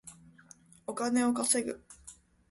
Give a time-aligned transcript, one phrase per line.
[0.87, 1.79] お金を稼ぐ